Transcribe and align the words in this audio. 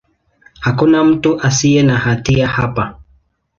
Hakuna 0.59 1.03
mtu 1.03 1.39
asiye 1.41 1.83
na 1.83 1.97
hatia 1.97 2.47
hapa. 2.47 2.99